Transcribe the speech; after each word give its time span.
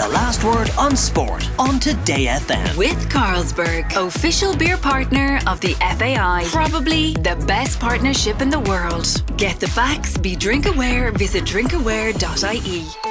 The 0.00 0.08
last 0.08 0.44
word 0.44 0.70
on 0.78 0.96
sport 0.96 1.46
on 1.58 1.78
Today 1.78 2.24
FM. 2.24 2.74
With 2.74 3.10
Carlsberg, 3.10 3.94
official 3.96 4.56
beer 4.56 4.78
partner 4.78 5.40
of 5.46 5.60
the 5.60 5.74
FAI. 5.74 6.44
Probably 6.46 7.12
the 7.16 7.36
best 7.46 7.78
partnership 7.78 8.40
in 8.40 8.48
the 8.48 8.60
world. 8.60 9.22
Get 9.36 9.60
the 9.60 9.68
facts, 9.68 10.16
be 10.16 10.36
drink 10.36 10.64
aware, 10.64 11.12
visit 11.12 11.44
drinkaware.ie. 11.44 13.09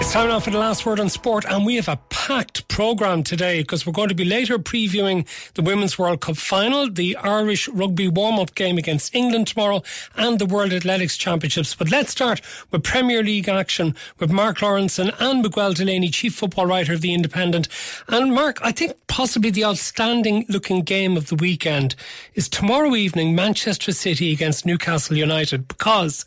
It's 0.00 0.12
time 0.14 0.28
now 0.28 0.40
for 0.40 0.50
the 0.50 0.58
last 0.58 0.86
word 0.86 1.00
on 1.00 1.10
sport, 1.10 1.44
and 1.44 1.66
we 1.66 1.74
have 1.74 1.88
a 1.88 1.98
packed 2.08 2.66
programme 2.68 3.22
today 3.22 3.60
because 3.60 3.84
we're 3.84 3.92
going 3.92 4.08
to 4.08 4.14
be 4.14 4.24
later 4.24 4.58
previewing 4.58 5.26
the 5.52 5.60
Women's 5.60 5.98
World 5.98 6.20
Cup 6.20 6.36
final, 6.36 6.88
the 6.88 7.16
Irish 7.16 7.68
rugby 7.68 8.08
warm 8.08 8.38
up 8.38 8.54
game 8.54 8.78
against 8.78 9.14
England 9.14 9.48
tomorrow, 9.48 9.82
and 10.16 10.38
the 10.38 10.46
World 10.46 10.72
Athletics 10.72 11.18
Championships. 11.18 11.74
But 11.74 11.90
let's 11.90 12.12
start 12.12 12.40
with 12.70 12.84
Premier 12.84 13.22
League 13.22 13.48
action 13.50 13.94
with 14.18 14.30
Mark 14.30 14.58
Lawrenson 14.58 15.14
and 15.18 15.42
Miguel 15.42 15.74
Delaney, 15.74 16.08
Chief 16.08 16.34
Football 16.34 16.66
Writer 16.66 16.94
of 16.94 17.02
The 17.02 17.12
Independent. 17.12 17.68
And 18.06 18.32
Mark, 18.32 18.60
I 18.62 18.72
think 18.72 18.92
possibly 19.08 19.50
the 19.50 19.64
outstanding 19.64 20.46
looking 20.48 20.82
game 20.82 21.16
of 21.18 21.26
the 21.26 21.36
weekend 21.36 21.96
is 22.34 22.48
tomorrow 22.48 22.94
evening, 22.94 23.34
Manchester 23.34 23.92
City 23.92 24.32
against 24.32 24.64
Newcastle 24.64 25.18
United, 25.18 25.68
because 25.68 26.24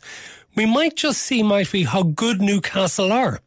we 0.54 0.66
might 0.66 0.94
just 0.94 1.22
see, 1.22 1.42
might 1.42 1.72
we, 1.72 1.82
how 1.82 2.02
good 2.02 2.40
Newcastle 2.40 3.10
are. 3.10 3.40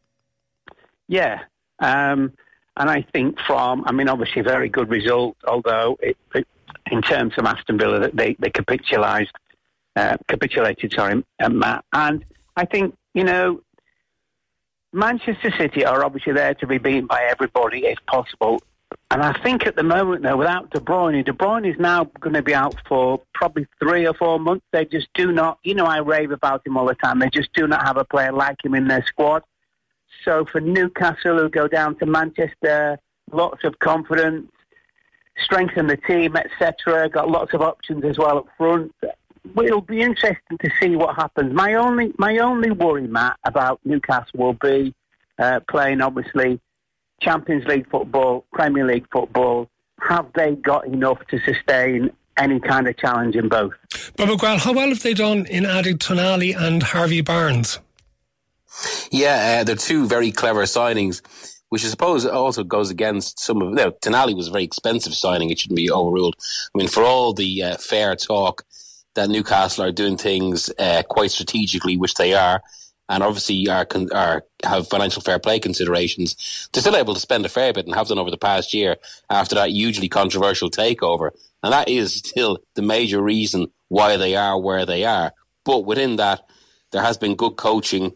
Yeah. 1.07 1.41
Um, 1.79 2.33
and 2.77 2.89
I 2.89 3.05
think 3.13 3.39
from, 3.45 3.83
I 3.85 3.91
mean, 3.91 4.09
obviously 4.09 4.41
very 4.41 4.69
good 4.69 4.89
result, 4.89 5.37
although 5.47 5.97
it, 6.01 6.17
it, 6.33 6.47
in 6.91 7.01
terms 7.01 7.33
of 7.37 7.45
Aston 7.45 7.77
Villa, 7.77 8.09
they, 8.13 8.35
they 8.39 8.49
capitulated, 8.49 9.33
uh, 9.95 10.17
capitulated, 10.27 10.93
sorry, 10.93 11.23
uh, 11.39 11.49
Matt. 11.49 11.85
And 11.93 12.25
I 12.55 12.65
think, 12.65 12.95
you 13.13 13.23
know, 13.23 13.61
Manchester 14.91 15.53
City 15.57 15.85
are 15.85 16.03
obviously 16.03 16.33
there 16.33 16.53
to 16.55 16.67
be 16.67 16.77
beaten 16.77 17.05
by 17.05 17.23
everybody 17.29 17.85
if 17.85 17.97
possible. 18.07 18.61
And 19.11 19.21
I 19.21 19.33
think 19.43 19.67
at 19.67 19.75
the 19.75 19.83
moment, 19.83 20.23
though, 20.23 20.37
without 20.37 20.69
De 20.71 20.79
Bruyne, 20.79 21.23
De 21.23 21.31
Bruyne 21.31 21.69
is 21.69 21.79
now 21.79 22.05
going 22.19 22.33
to 22.33 22.41
be 22.41 22.55
out 22.55 22.75
for 22.87 23.21
probably 23.33 23.67
three 23.79 24.07
or 24.07 24.13
four 24.13 24.39
months. 24.39 24.65
They 24.71 24.85
just 24.85 25.07
do 25.13 25.31
not, 25.31 25.59
you 25.63 25.75
know, 25.75 25.85
I 25.85 25.97
rave 25.99 26.31
about 26.31 26.65
him 26.65 26.77
all 26.77 26.85
the 26.85 26.95
time. 26.95 27.19
They 27.19 27.29
just 27.29 27.53
do 27.53 27.67
not 27.67 27.85
have 27.85 27.97
a 27.97 28.05
player 28.05 28.31
like 28.31 28.63
him 28.63 28.73
in 28.73 28.87
their 28.87 29.05
squad. 29.05 29.43
So 30.23 30.45
for 30.45 30.61
Newcastle, 30.61 31.39
who 31.39 31.49
go 31.49 31.67
down 31.67 31.95
to 31.97 32.05
Manchester, 32.05 32.97
lots 33.31 33.63
of 33.63 33.79
confidence, 33.79 34.49
strengthen 35.37 35.87
the 35.87 35.97
team, 35.97 36.35
etc. 36.35 37.09
Got 37.09 37.29
lots 37.29 37.53
of 37.53 37.61
options 37.61 38.03
as 38.05 38.17
well 38.17 38.39
up 38.39 38.47
front. 38.57 38.93
It'll 39.61 39.81
be 39.81 40.01
interesting 40.01 40.57
to 40.59 40.71
see 40.81 40.95
what 40.95 41.15
happens. 41.15 41.53
My 41.53 41.75
only 41.75 42.13
my 42.17 42.37
only 42.39 42.71
worry, 42.71 43.07
Matt, 43.07 43.37
about 43.45 43.79
Newcastle 43.85 44.39
will 44.39 44.53
be 44.53 44.93
uh, 45.37 45.59
playing 45.69 46.01
obviously 46.01 46.59
Champions 47.21 47.65
League 47.65 47.89
football, 47.89 48.45
Premier 48.53 48.85
League 48.85 49.07
football. 49.11 49.69
Have 50.01 50.27
they 50.33 50.55
got 50.55 50.87
enough 50.87 51.19
to 51.27 51.39
sustain 51.39 52.11
any 52.37 52.59
kind 52.59 52.87
of 52.87 52.97
challenge 52.97 53.35
in 53.35 53.47
both? 53.47 53.73
But 54.17 54.27
Miguel, 54.27 54.57
how 54.57 54.73
well 54.73 54.89
have 54.89 55.03
they 55.03 55.13
done 55.13 55.45
in 55.45 55.65
adding 55.65 55.97
Tonali 55.97 56.55
and 56.57 56.83
Harvey 56.83 57.21
Barnes? 57.21 57.79
Yeah, 59.11 59.59
uh, 59.59 59.63
they're 59.63 59.75
two 59.75 60.07
very 60.07 60.31
clever 60.31 60.63
signings, 60.63 61.21
which 61.69 61.85
I 61.85 61.87
suppose 61.87 62.25
also 62.25 62.63
goes 62.63 62.89
against 62.89 63.39
some 63.39 63.61
of. 63.61 63.69
You 63.69 63.75
know, 63.75 63.91
Tonali 63.91 64.35
was 64.35 64.47
a 64.47 64.51
very 64.51 64.63
expensive 64.63 65.13
signing; 65.13 65.49
it 65.49 65.59
shouldn't 65.59 65.77
be 65.77 65.91
overruled. 65.91 66.35
I 66.73 66.77
mean, 66.77 66.87
for 66.87 67.03
all 67.03 67.33
the 67.33 67.63
uh, 67.63 67.77
fair 67.77 68.15
talk 68.15 68.63
that 69.15 69.29
Newcastle 69.29 69.85
are 69.85 69.91
doing 69.91 70.17
things 70.17 70.69
uh, 70.77 71.03
quite 71.07 71.31
strategically, 71.31 71.97
which 71.97 72.15
they 72.15 72.33
are, 72.33 72.61
and 73.07 73.23
obviously 73.23 73.67
are, 73.69 73.87
are 74.13 74.43
have 74.63 74.87
financial 74.87 75.21
fair 75.21 75.39
play 75.39 75.59
considerations, 75.59 76.69
they're 76.73 76.81
still 76.81 76.95
able 76.95 77.13
to 77.13 77.19
spend 77.19 77.45
a 77.45 77.49
fair 77.49 77.71
bit 77.73 77.85
and 77.85 77.95
have 77.95 78.07
done 78.07 78.19
over 78.19 78.31
the 78.31 78.37
past 78.37 78.73
year 78.73 78.97
after 79.29 79.55
that 79.55 79.69
hugely 79.69 80.09
controversial 80.09 80.69
takeover, 80.69 81.31
and 81.63 81.71
that 81.71 81.87
is 81.87 82.15
still 82.15 82.59
the 82.75 82.81
major 82.81 83.21
reason 83.21 83.67
why 83.87 84.17
they 84.17 84.35
are 84.35 84.59
where 84.59 84.85
they 84.85 85.05
are. 85.05 85.31
But 85.63 85.85
within 85.85 86.17
that, 86.17 86.47
there 86.91 87.01
has 87.01 87.17
been 87.17 87.35
good 87.35 87.55
coaching 87.55 88.13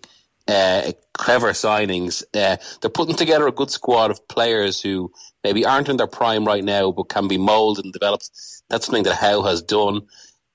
uh, 0.49 0.91
clever 1.13 1.51
signings. 1.51 2.23
Uh, 2.33 2.57
they're 2.81 2.89
putting 2.89 3.15
together 3.15 3.47
a 3.47 3.51
good 3.51 3.71
squad 3.71 4.11
of 4.11 4.27
players 4.27 4.81
who 4.81 5.11
maybe 5.43 5.65
aren't 5.65 5.89
in 5.89 5.97
their 5.97 6.07
prime 6.07 6.45
right 6.45 6.63
now, 6.63 6.91
but 6.91 7.09
can 7.09 7.27
be 7.27 7.37
moulded 7.37 7.85
and 7.85 7.93
developed. 7.93 8.29
That's 8.69 8.85
something 8.85 9.03
that 9.03 9.15
Howe 9.15 9.43
has 9.43 9.61
done. 9.61 10.01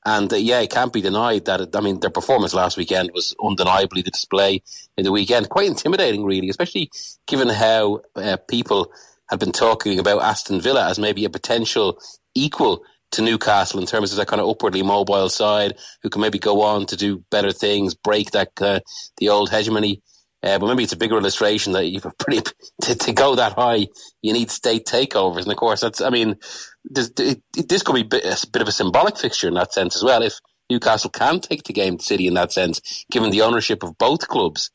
And 0.05 0.33
uh, 0.33 0.37
yeah, 0.37 0.61
it 0.61 0.71
can't 0.71 0.93
be 0.93 1.01
denied 1.01 1.47
that, 1.47 1.61
it, 1.61 1.77
I 1.77 1.81
mean, 1.81 2.01
their 2.01 2.11
performance 2.11 2.53
last 2.55 2.77
weekend 2.77 3.11
was 3.15 3.35
undeniably 3.43 4.03
the 4.03 4.11
display 4.11 4.63
in 4.97 5.05
the 5.05 5.13
weekend. 5.13 5.49
Quite 5.49 5.69
intimidating, 5.69 6.25
really, 6.25 6.51
especially 6.51 6.91
given 7.27 7.49
how 7.49 8.03
uh, 8.17 8.37
people 8.49 8.93
have 9.31 9.41
been 9.41 9.53
talking 9.53 9.99
about 9.99 10.23
Aston 10.23 10.61
Villa 10.61 10.89
as 10.91 10.99
maybe 10.99 11.25
a 11.25 11.31
potential 11.31 11.99
equal 12.35 12.83
to 13.15 13.23
Newcastle 13.23 13.81
in 13.81 13.87
terms 13.87 14.13
of 14.13 14.19
that 14.19 14.29
kind 14.29 14.41
of 14.41 14.49
upwardly 14.49 14.83
mobile 14.83 15.29
side 15.29 15.75
who 16.03 16.11
can 16.11 16.21
maybe 16.21 16.39
go 16.39 16.63
on 16.63 16.87
to 16.87 16.97
do 16.97 17.25
better 17.31 17.53
things, 17.53 17.95
break 17.95 18.31
that 18.33 18.51
uh, 18.61 18.81
the 19.19 19.29
old 19.29 19.51
hegemony. 19.51 20.03
Uh, 20.43 20.59
but 20.59 20.67
maybe 20.67 20.83
it's 20.83 20.93
a 20.93 20.97
bigger 20.97 21.17
illustration 21.17 21.73
that 21.73 21.87
you've 21.87 22.07
pretty 22.19 22.43
to, 22.83 22.95
to, 22.95 23.13
go 23.13 23.35
that 23.35 23.55
high, 23.55 23.87
you 24.21 24.33
need 24.33 24.51
state 24.51 24.85
takeovers, 24.85 25.45
and 25.45 25.51
of 25.51 25.57
course 25.57 25.81
that's. 25.81 26.03
I 26.03 26.11
mean, 26.11 26.37
this, 26.85 27.11
this 27.11 27.83
could 27.83 27.95
be 27.95 28.19
a 28.19 28.37
bit 28.53 28.63
of 28.63 28.69
a 28.69 28.73
symbolic 28.73 29.17
fixture 29.17 29.49
in 29.49 29.55
that 29.55 29.73
sense 29.73 29.97
as 29.97 30.05
well. 30.05 30.23
If 30.23 30.35
Newcastle 30.69 31.11
can 31.11 31.41
take 31.41 31.65
the 31.65 31.73
game 31.73 31.97
to 31.97 32.05
City 32.05 32.27
in 32.27 32.35
that 32.35 32.53
sense, 32.53 33.05
given 33.11 33.31
the 33.31 33.43
ownership 33.43 33.83
of 33.83 33.97
both 33.97 34.29
clubs. 34.29 34.71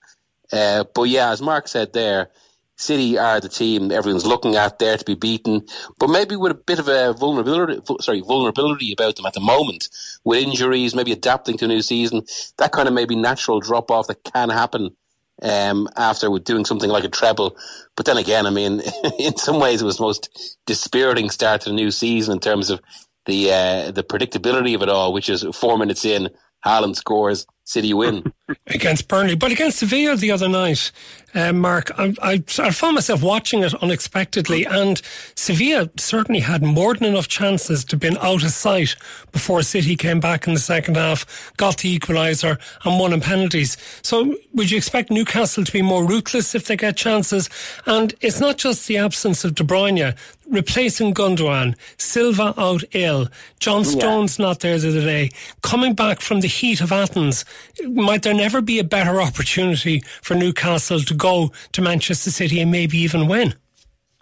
Uh, 0.51 0.85
but 0.95 1.03
yeah, 1.03 1.29
as 1.29 1.41
Mark 1.41 1.67
said 1.67 1.93
there, 1.93 2.31
City 2.79 3.17
are 3.17 3.41
the 3.41 3.49
team 3.49 3.91
everyone's 3.91 4.25
looking 4.25 4.55
at 4.55 4.79
there 4.79 4.95
to 4.95 5.03
be 5.03 5.13
beaten, 5.13 5.65
but 5.99 6.09
maybe 6.09 6.37
with 6.37 6.53
a 6.53 6.55
bit 6.55 6.79
of 6.79 6.87
a 6.87 7.11
vulnerability, 7.11 7.81
sorry, 7.99 8.21
vulnerability 8.21 8.93
about 8.93 9.17
them 9.17 9.25
at 9.25 9.33
the 9.33 9.41
moment, 9.41 9.89
with 10.23 10.41
injuries, 10.41 10.95
maybe 10.95 11.11
adapting 11.11 11.57
to 11.57 11.65
a 11.65 11.67
new 11.67 11.81
season, 11.81 12.23
that 12.57 12.71
kind 12.71 12.87
of 12.87 12.93
maybe 12.93 13.17
natural 13.17 13.59
drop 13.59 13.91
off 13.91 14.07
that 14.07 14.23
can 14.23 14.49
happen 14.49 14.95
um, 15.41 15.89
after 15.97 16.31
with 16.31 16.45
doing 16.45 16.63
something 16.63 16.89
like 16.89 17.03
a 17.03 17.09
treble. 17.09 17.57
But 17.97 18.05
then 18.05 18.15
again, 18.15 18.45
I 18.45 18.49
mean, 18.49 18.81
in 19.19 19.35
some 19.35 19.59
ways, 19.59 19.81
it 19.81 19.85
was 19.85 19.97
the 19.97 20.03
most 20.03 20.57
dispiriting 20.65 21.29
start 21.29 21.61
to 21.61 21.69
the 21.69 21.75
new 21.75 21.91
season 21.91 22.31
in 22.31 22.39
terms 22.39 22.69
of 22.69 22.79
the 23.25 23.51
uh, 23.51 23.91
the 23.91 24.03
predictability 24.03 24.73
of 24.73 24.81
it 24.83 24.89
all, 24.89 25.11
which 25.11 25.29
is 25.29 25.43
four 25.53 25.77
minutes 25.77 26.05
in, 26.05 26.29
Haaland 26.65 26.95
scores, 26.95 27.45
City 27.65 27.93
win 27.93 28.31
against 28.67 29.07
Burnley, 29.07 29.35
but 29.35 29.51
against 29.51 29.79
Sevilla 29.79 30.15
the 30.15 30.31
other 30.31 30.49
night, 30.49 30.91
uh, 31.35 31.53
Mark, 31.53 31.91
I, 31.99 32.13
I, 32.21 32.43
I, 32.57 32.71
found 32.71 32.95
myself 32.95 33.21
watching 33.21 33.61
it 33.61 33.73
unexpectedly, 33.75 34.65
and 34.65 34.99
Sevilla 35.35 35.89
certainly 35.97 36.39
had 36.39 36.63
more 36.63 36.95
than 36.95 37.05
enough 37.05 37.27
chances 37.27 37.85
to 37.85 37.95
have 37.95 37.99
been 37.99 38.17
out 38.17 38.43
of 38.43 38.49
sight 38.49 38.95
before 39.31 39.61
City 39.61 39.95
came 39.95 40.19
back 40.19 40.47
in 40.47 40.55
the 40.55 40.59
second 40.59 40.97
half, 40.97 41.53
got 41.57 41.77
the 41.77 41.99
equaliser, 41.99 42.59
and 42.83 42.99
won 42.99 43.13
in 43.13 43.21
penalties. 43.21 43.77
So, 44.01 44.35
would 44.53 44.71
you 44.71 44.77
expect 44.77 45.11
Newcastle 45.11 45.63
to 45.63 45.71
be 45.71 45.83
more 45.83 46.03
ruthless 46.03 46.55
if 46.55 46.65
they 46.65 46.75
get 46.75 46.97
chances? 46.97 47.47
And 47.85 48.15
it's 48.21 48.39
not 48.39 48.57
just 48.57 48.87
the 48.87 48.97
absence 48.97 49.45
of 49.45 49.53
De 49.53 49.63
Bruyne 49.63 50.15
replacing 50.49 51.13
Gundogan, 51.13 51.75
Silva 51.97 52.53
out 52.57 52.83
ill, 52.93 53.27
John 53.59 53.85
Stones 53.85 54.39
yeah. 54.39 54.45
not 54.45 54.59
there 54.61 54.79
the 54.79 54.89
other 54.89 55.01
day, 55.01 55.29
coming 55.61 55.93
back 55.93 56.21
from 56.21 56.41
the 56.41 56.47
heat 56.47 56.81
of 56.81 56.91
Athens 56.91 57.45
might 57.85 58.23
there 58.23 58.33
never 58.39 58.61
be 58.61 58.79
a 58.79 58.83
better 58.83 59.21
opportunity 59.21 59.99
for 60.21 60.33
Newcastle 60.33 61.01
to 61.01 61.13
go 61.13 61.51
to 61.73 61.81
Manchester 61.81 62.31
City 62.31 62.61
and 62.61 62.71
maybe 62.71 62.97
even 62.97 63.27
win? 63.27 63.53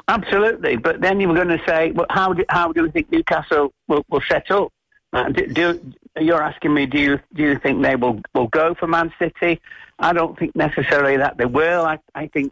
Absolutely, 0.09 0.77
but 0.77 1.01
then 1.01 1.19
you 1.19 1.27
were 1.27 1.35
going 1.35 1.49
to 1.49 1.61
say, 1.65 1.91
well, 1.91 2.07
how 2.09 2.33
do, 2.33 2.43
how 2.49 2.71
do 2.71 2.83
you 2.83 2.91
think 2.91 3.11
Newcastle 3.11 3.73
will, 3.87 4.03
will 4.09 4.21
set 4.27 4.49
up? 4.51 4.71
Uh, 5.13 5.29
do, 5.29 5.47
do, 5.47 5.93
you're 6.19 6.41
asking 6.41 6.73
me, 6.73 6.85
do 6.85 6.99
you 6.99 7.19
do 7.33 7.43
you 7.43 7.59
think 7.59 7.81
they 7.81 7.95
will, 7.95 8.21
will 8.33 8.47
go 8.47 8.73
for 8.73 8.87
Man 8.87 9.11
City? 9.19 9.61
I 9.99 10.13
don't 10.13 10.37
think 10.37 10.55
necessarily 10.55 11.17
that 11.17 11.37
they 11.37 11.45
will. 11.45 11.85
I, 11.85 11.99
I 12.15 12.27
think 12.27 12.51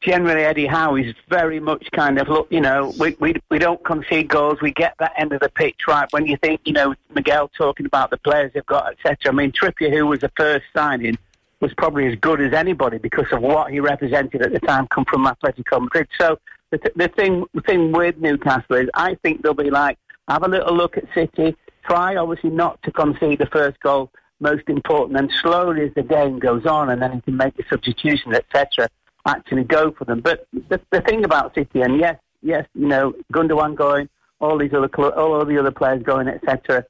generally 0.00 0.42
Eddie 0.42 0.66
Howe 0.66 0.96
is 0.96 1.14
very 1.28 1.60
much 1.60 1.90
kind 1.92 2.18
of 2.18 2.28
look, 2.28 2.48
you 2.50 2.60
know, 2.60 2.94
we, 2.98 3.16
we 3.20 3.34
we 3.50 3.58
don't 3.58 3.82
concede 3.84 4.28
goals, 4.28 4.60
we 4.60 4.72
get 4.72 4.94
that 4.98 5.12
end 5.16 5.32
of 5.32 5.40
the 5.40 5.48
pitch 5.48 5.80
right. 5.86 6.10
When 6.12 6.26
you 6.26 6.36
think, 6.36 6.60
you 6.64 6.72
know, 6.72 6.94
Miguel 7.14 7.50
talking 7.56 7.86
about 7.86 8.10
the 8.10 8.16
players 8.18 8.52
they've 8.54 8.66
got, 8.66 8.92
etc. 8.92 9.16
I 9.26 9.30
mean, 9.32 9.52
Trippier, 9.52 9.92
who 9.92 10.06
was 10.06 10.20
the 10.20 10.32
first 10.36 10.64
signing, 10.74 11.18
was 11.60 11.72
probably 11.74 12.06
as 12.06 12.18
good 12.18 12.40
as 12.40 12.52
anybody 12.52 12.98
because 12.98 13.26
of 13.32 13.42
what 13.42 13.70
he 13.70 13.80
represented 13.80 14.42
at 14.42 14.52
the 14.52 14.60
time, 14.60 14.86
come 14.88 15.04
from 15.04 15.24
Atletico 15.24 15.80
Madrid. 15.80 16.08
So 16.18 16.38
the, 16.70 16.78
th- 16.78 16.94
the 16.94 17.08
thing 17.08 17.44
the 17.54 17.62
thing 17.62 17.92
with 17.92 18.18
Newcastle 18.18 18.76
is, 18.76 18.88
I 18.94 19.16
think 19.16 19.42
they'll 19.42 19.54
be 19.54 19.70
like 19.70 19.98
have 20.28 20.42
a 20.42 20.48
little 20.48 20.74
look 20.74 20.96
at 20.96 21.04
City, 21.14 21.56
try 21.84 22.16
obviously 22.16 22.50
not 22.50 22.82
to 22.82 22.92
concede 22.92 23.38
the 23.38 23.46
first 23.46 23.78
goal, 23.80 24.10
most 24.40 24.68
important, 24.68 25.18
and 25.18 25.30
slowly 25.40 25.82
as 25.82 25.94
the 25.94 26.02
game 26.02 26.38
goes 26.38 26.66
on, 26.66 26.90
and 26.90 27.00
then 27.00 27.12
he 27.12 27.20
can 27.20 27.36
make 27.36 27.56
the 27.56 27.64
substitution, 27.70 28.34
etc 28.34 28.88
actually 29.26 29.64
go 29.64 29.90
for 29.90 30.04
them. 30.04 30.20
But 30.20 30.46
the, 30.52 30.80
the 30.90 31.00
thing 31.02 31.24
about 31.24 31.54
City, 31.54 31.82
and 31.82 31.98
yes, 31.98 32.18
yes, 32.42 32.66
you 32.74 32.86
know, 32.86 33.14
Gundogan 33.32 33.74
going, 33.74 34.08
all 34.40 34.58
these 34.58 34.72
other 34.72 34.88
all 35.18 35.44
the 35.44 35.58
other 35.58 35.70
players 35.70 36.02
going, 36.02 36.28
etc. 36.28 36.84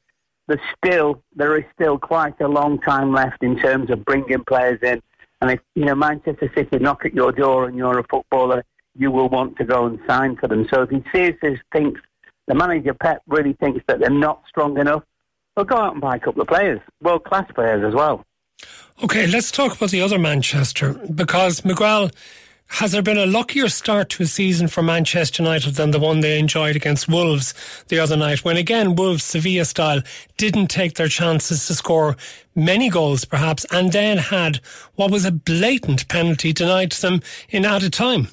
There's 0.46 0.60
still 0.76 1.22
there 1.34 1.56
is 1.56 1.64
still 1.74 1.98
quite 1.98 2.40
a 2.40 2.48
long 2.48 2.80
time 2.80 3.12
left 3.12 3.42
in 3.42 3.58
terms 3.58 3.90
of 3.90 4.04
bringing 4.04 4.44
players 4.44 4.80
in. 4.82 5.02
And 5.40 5.50
if 5.50 5.60
you 5.74 5.84
know 5.84 5.94
Manchester 5.94 6.50
City 6.54 6.78
knock 6.78 7.04
at 7.04 7.14
your 7.14 7.32
door 7.32 7.66
and 7.66 7.76
you're 7.76 7.98
a 7.98 8.04
footballer, 8.04 8.64
you 8.96 9.10
will 9.10 9.28
want 9.28 9.56
to 9.58 9.64
go 9.64 9.86
and 9.86 9.98
sign 10.06 10.36
for 10.36 10.48
them. 10.48 10.66
So 10.72 10.82
if 10.82 10.90
he 10.90 11.02
seriously 11.12 11.60
thinks 11.72 12.00
the 12.46 12.54
manager 12.54 12.94
Pep 12.94 13.22
really 13.26 13.52
thinks 13.54 13.84
that 13.86 14.00
they're 14.00 14.10
not 14.10 14.42
strong 14.48 14.78
enough, 14.78 15.02
well, 15.56 15.66
go 15.66 15.76
out 15.76 15.92
and 15.92 16.00
buy 16.00 16.16
a 16.16 16.20
couple 16.20 16.42
of 16.42 16.48
players, 16.48 16.80
world 17.00 17.24
class 17.24 17.50
players 17.52 17.84
as 17.84 17.94
well. 17.94 18.24
Okay, 19.02 19.26
let's 19.26 19.50
talk 19.50 19.76
about 19.76 19.90
the 19.90 20.00
other 20.00 20.18
Manchester 20.18 20.94
because 21.14 21.64
Miguel. 21.64 22.10
Has 22.68 22.92
there 22.92 23.02
been 23.02 23.18
a 23.18 23.26
luckier 23.26 23.68
start 23.68 24.08
to 24.10 24.24
a 24.24 24.26
season 24.26 24.66
for 24.66 24.82
Manchester 24.82 25.42
United 25.42 25.74
than 25.74 25.92
the 25.92 26.00
one 26.00 26.20
they 26.20 26.38
enjoyed 26.38 26.74
against 26.74 27.06
Wolves 27.06 27.54
the 27.88 27.98
other 28.00 28.16
night, 28.16 28.44
when 28.44 28.56
again 28.56 28.96
Wolves 28.96 29.22
Sevilla 29.22 29.66
style 29.66 30.00
didn't 30.36 30.68
take 30.68 30.94
their 30.94 31.08
chances 31.08 31.66
to 31.66 31.74
score 31.74 32.16
many 32.56 32.88
goals 32.88 33.24
perhaps, 33.26 33.66
and 33.70 33.92
then 33.92 34.18
had 34.18 34.56
what 34.94 35.12
was 35.12 35.24
a 35.26 35.30
blatant 35.30 36.08
penalty 36.08 36.52
denied 36.52 36.90
to 36.92 37.02
them 37.02 37.20
in 37.50 37.64
added 37.64 37.92
time? 37.92 38.28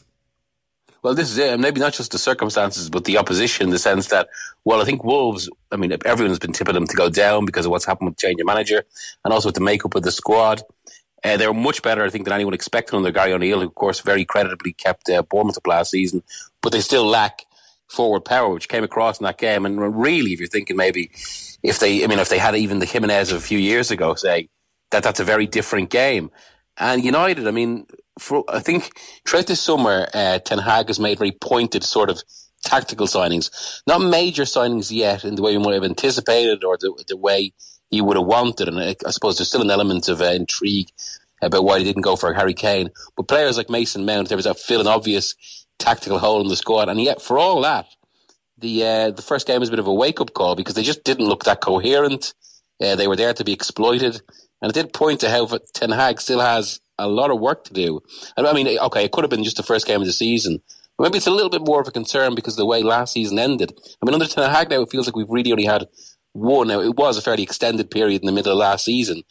Well, 1.03 1.15
this 1.15 1.29
is 1.29 1.38
it. 1.38 1.59
Maybe 1.59 1.81
not 1.81 1.94
just 1.94 2.13
the 2.13 2.17
circumstances, 2.17 2.89
but 2.89 3.03
the 3.03 3.17
opposition 3.17 3.65
in 3.65 3.71
the 3.71 3.79
sense 3.79 4.07
that, 4.07 4.29
well, 4.63 4.81
I 4.81 4.85
think 4.85 5.03
Wolves, 5.03 5.50
I 5.69 5.75
mean, 5.75 5.95
everyone's 6.05 6.39
been 6.39 6.53
tipping 6.53 6.75
them 6.75 6.88
to 6.88 6.95
go 6.95 7.09
down 7.09 7.45
because 7.45 7.65
of 7.65 7.71
what's 7.71 7.85
happened 7.85 8.09
with 8.09 8.17
change 8.17 8.39
of 8.39 8.47
manager 8.47 8.83
and 9.25 9.33
also 9.33 9.50
with 9.50 9.55
the 9.55 9.61
makeup 9.61 9.95
of 9.95 10.03
the 10.03 10.11
squad. 10.13 10.61
Uh, 11.21 11.35
they 11.35 11.47
were 11.47 11.53
much 11.53 11.81
better, 11.81 12.03
I 12.05 12.09
think, 12.09 12.23
than 12.23 12.33
anyone 12.33 12.53
expected 12.53 12.95
under 12.95 13.11
Gary 13.11 13.33
O'Neill, 13.33 13.59
who, 13.59 13.67
of 13.67 13.75
course, 13.75 14.00
very 14.00 14.23
creditably 14.23 14.73
kept 14.73 15.09
uh, 15.09 15.23
Bournemouth 15.23 15.57
up 15.57 15.67
last 15.67 15.91
season. 15.91 16.23
But 16.61 16.71
they 16.71 16.81
still 16.81 17.05
lack 17.05 17.44
forward 17.89 18.21
power, 18.21 18.53
which 18.53 18.69
came 18.69 18.83
across 18.83 19.19
in 19.19 19.25
that 19.25 19.38
game. 19.38 19.65
And 19.65 20.01
really, 20.01 20.31
if 20.31 20.39
you're 20.39 20.47
thinking 20.47 20.77
maybe 20.77 21.11
if 21.63 21.79
they, 21.79 22.03
I 22.03 22.07
mean, 22.07 22.19
if 22.19 22.29
they 22.29 22.38
had 22.38 22.55
even 22.55 22.79
the 22.79 22.85
Jimenez 22.85 23.31
of 23.31 23.38
a 23.38 23.41
few 23.41 23.59
years 23.59 23.91
ago, 23.91 24.15
say 24.15 24.50
that 24.91 25.03
that's 25.03 25.19
a 25.19 25.25
very 25.25 25.47
different 25.47 25.89
game. 25.89 26.31
And 26.77 27.03
United, 27.03 27.47
I 27.47 27.51
mean, 27.51 27.85
for, 28.19 28.43
I 28.47 28.59
think 28.59 28.91
throughout 29.25 29.47
this 29.47 29.61
summer, 29.61 30.07
uh, 30.13 30.39
Ten 30.39 30.59
Hag 30.59 30.87
has 30.87 30.99
made 30.99 31.19
very 31.19 31.31
pointed 31.31 31.83
sort 31.83 32.09
of 32.09 32.23
tactical 32.63 33.07
signings, 33.07 33.81
not 33.85 34.01
major 34.01 34.43
signings 34.43 34.91
yet 34.91 35.23
in 35.23 35.35
the 35.35 35.41
way 35.41 35.51
you 35.51 35.59
might 35.59 35.73
have 35.73 35.83
anticipated 35.83 36.63
or 36.63 36.77
the, 36.77 37.03
the 37.07 37.17
way 37.17 37.53
you 37.89 38.03
would 38.03 38.17
have 38.17 38.25
wanted. 38.25 38.67
And 38.67 38.79
I, 38.79 38.95
I 39.05 39.11
suppose 39.11 39.37
there's 39.37 39.49
still 39.49 39.61
an 39.61 39.71
element 39.71 40.07
of 40.09 40.21
uh, 40.21 40.25
intrigue 40.25 40.89
about 41.41 41.63
why 41.63 41.79
he 41.79 41.85
didn't 41.85 42.03
go 42.03 42.15
for 42.15 42.33
Harry 42.33 42.53
Kane. 42.53 42.89
But 43.15 43.27
players 43.27 43.57
like 43.57 43.69
Mason 43.69 44.05
Mount, 44.05 44.29
there 44.29 44.37
was 44.37 44.45
that 44.45 44.59
fill 44.59 44.81
an 44.81 44.87
obvious 44.87 45.35
tactical 45.77 46.19
hole 46.19 46.41
in 46.41 46.47
the 46.47 46.55
squad. 46.55 46.89
And 46.89 47.01
yet, 47.01 47.21
for 47.21 47.37
all 47.37 47.61
that, 47.61 47.85
the 48.57 48.83
uh, 48.83 49.11
the 49.11 49.21
first 49.21 49.45
game 49.45 49.59
was 49.59 49.69
a 49.69 49.71
bit 49.71 49.79
of 49.79 49.87
a 49.87 49.93
wake 49.93 50.21
up 50.21 50.33
call 50.33 50.55
because 50.55 50.75
they 50.75 50.83
just 50.83 51.03
didn't 51.03 51.27
look 51.27 51.43
that 51.43 51.61
coherent. 51.61 52.33
Uh, 52.81 52.95
they 52.95 53.07
were 53.07 53.15
there 53.15 53.33
to 53.33 53.43
be 53.43 53.53
exploited. 53.53 54.21
And 54.63 54.71
it 54.71 54.74
did 54.74 54.94
point 54.94 55.19
to 55.19 55.30
how 55.30 55.45
Ten 55.74 55.92
Hag 55.92 56.21
still 56.21 56.39
has 56.39 56.80
a 56.98 57.07
lot 57.07 57.31
of 57.31 57.39
work 57.42 57.65
to 57.65 57.74
do. 57.74 58.01
I 58.38 58.54
mean, 58.54 58.80
okay, 58.80 59.04
it 59.04 59.12
could 59.12 59.25
have 59.25 59.30
been 59.30 59.44
just 59.44 59.57
the 59.57 59.63
first 59.63 59.86
game 59.86 60.00
of 60.00 60.07
the 60.07 60.13
season. 60.13 60.62
But 60.98 61.04
maybe 61.04 61.18
it's 61.18 61.27
a 61.27 61.31
little 61.31 61.50
bit 61.50 61.65
more 61.65 61.81
of 61.81 61.88
a 61.88 61.92
concern 61.92 62.33
because 62.33 62.54
of 62.54 62.60
the 62.60 62.65
way 62.65 62.81
last 62.81 63.12
season 63.12 63.38
ended. 63.38 63.77
I 64.01 64.06
mean, 64.06 64.13
under 64.13 64.25
Ten 64.25 64.50
Hag 64.50 64.69
now, 64.69 64.81
it 64.81 64.89
feels 64.89 65.06
like 65.06 65.18
we've 65.18 65.30
really 65.30 65.51
only 65.51 65.65
had 65.65 65.88
one. 66.31 66.69
Now, 66.69 66.80
it 66.80 66.95
was 66.95 67.18
a 67.18 67.21
fairly 67.21 67.44
extended 67.44 67.92
period 67.92 68.21
in 68.21 68.25
the 68.25 68.31
middle 68.31 68.54
of 68.54 68.57
last 68.57 68.86
season, 68.86 69.24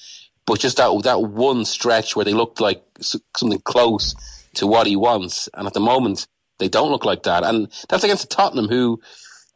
but 0.44 0.60
just 0.60 0.76
that 0.76 1.02
that 1.04 1.22
one 1.22 1.64
stretch 1.64 2.14
where 2.14 2.26
they 2.26 2.34
looked 2.34 2.60
like 2.60 2.84
something 3.00 3.60
close 3.60 4.14
to 4.54 4.66
what 4.66 4.86
he 4.86 4.96
wants, 4.96 5.48
and 5.54 5.66
at 5.66 5.72
the 5.72 5.80
moment 5.80 6.26
they 6.58 6.68
don't 6.68 6.90
look 6.90 7.06
like 7.06 7.22
that. 7.22 7.42
And 7.42 7.72
that's 7.88 8.04
against 8.04 8.30
Tottenham, 8.30 8.68
who, 8.68 9.00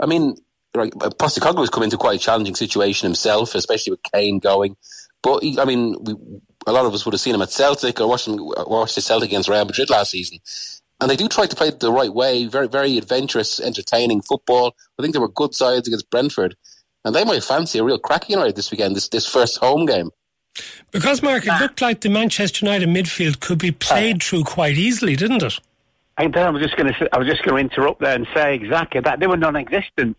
I 0.00 0.06
mean, 0.06 0.36
right, 0.74 0.92
Postecoglou 0.92 1.60
has 1.60 1.70
come 1.70 1.82
into 1.82 1.98
quite 1.98 2.18
a 2.18 2.22
challenging 2.22 2.54
situation 2.54 3.06
himself, 3.06 3.54
especially 3.54 3.90
with 3.90 4.02
Kane 4.14 4.38
going. 4.38 4.76
But 5.26 5.42
he, 5.42 5.58
I 5.58 5.64
mean, 5.64 5.96
we, 6.04 6.14
a 6.68 6.72
lot 6.72 6.86
of 6.86 6.94
us 6.94 7.04
would 7.04 7.12
have 7.12 7.20
seen 7.20 7.34
him 7.34 7.42
at 7.42 7.50
Celtic 7.50 8.00
or 8.00 8.08
watched 8.08 8.28
him 8.28 8.36
watched 8.38 8.94
the 8.94 9.00
Celtic 9.00 9.30
against 9.30 9.48
Real 9.48 9.64
Madrid 9.64 9.90
last 9.90 10.12
season. 10.12 10.38
And 11.00 11.10
they 11.10 11.16
do 11.16 11.26
try 11.26 11.46
to 11.46 11.56
play 11.56 11.66
it 11.66 11.80
the 11.80 11.90
right 11.90 12.14
way, 12.14 12.46
very, 12.46 12.68
very 12.68 12.96
adventurous, 12.96 13.58
entertaining 13.58 14.22
football. 14.22 14.76
I 14.96 15.02
think 15.02 15.14
there 15.14 15.20
were 15.20 15.28
good 15.28 15.52
sides 15.52 15.88
against 15.88 16.10
Brentford. 16.10 16.54
And 17.04 17.12
they 17.12 17.24
might 17.24 17.42
fancy 17.42 17.80
a 17.80 17.82
real 17.82 17.98
crack 17.98 18.30
United 18.30 18.54
this 18.54 18.70
weekend, 18.70 18.94
this, 18.94 19.08
this 19.08 19.26
first 19.26 19.58
home 19.58 19.84
game. 19.84 20.10
Because, 20.92 21.22
Mark, 21.22 21.44
it 21.44 21.60
looked 21.60 21.82
like 21.82 22.02
the 22.02 22.08
Manchester 22.08 22.64
United 22.64 22.88
midfield 22.88 23.40
could 23.40 23.58
be 23.58 23.72
played 23.72 24.22
through 24.22 24.44
quite 24.44 24.76
easily, 24.76 25.16
didn't 25.16 25.42
it? 25.42 25.58
I 26.18 26.26
was 26.28 26.62
just 26.62 26.76
going 26.76 26.94
to 26.94 27.08
I 27.12 27.18
was 27.18 27.26
just 27.26 27.42
going 27.42 27.68
to 27.68 27.74
interrupt 27.74 28.00
there 28.00 28.14
and 28.14 28.28
say 28.32 28.54
exactly 28.54 29.00
that 29.00 29.18
they 29.18 29.26
were 29.26 29.36
non-existent, 29.36 30.16